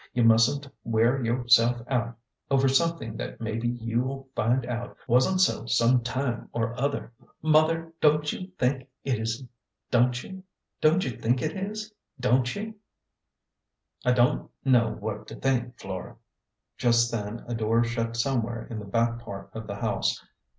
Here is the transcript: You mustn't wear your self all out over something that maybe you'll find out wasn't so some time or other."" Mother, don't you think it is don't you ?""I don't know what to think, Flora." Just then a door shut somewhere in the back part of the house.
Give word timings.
You 0.15 0.23
mustn't 0.23 0.67
wear 0.83 1.23
your 1.23 1.47
self 1.47 1.79
all 1.81 1.85
out 1.95 2.17
over 2.49 2.67
something 2.67 3.17
that 3.17 3.39
maybe 3.39 3.67
you'll 3.67 4.29
find 4.35 4.65
out 4.65 4.97
wasn't 5.07 5.41
so 5.41 5.67
some 5.67 6.01
time 6.01 6.49
or 6.53 6.73
other."" 6.73 7.11
Mother, 7.43 7.93
don't 8.01 8.33
you 8.33 8.47
think 8.57 8.87
it 9.03 9.19
is 9.19 9.43
don't 9.91 10.23
you 10.23 10.43
?""I 14.03 14.11
don't 14.11 14.49
know 14.65 14.89
what 14.93 15.27
to 15.27 15.35
think, 15.35 15.77
Flora." 15.77 16.15
Just 16.79 17.11
then 17.11 17.45
a 17.47 17.53
door 17.53 17.83
shut 17.83 18.17
somewhere 18.17 18.65
in 18.71 18.79
the 18.79 18.85
back 18.85 19.19
part 19.19 19.51
of 19.53 19.67
the 19.67 19.75
house. 19.75 20.19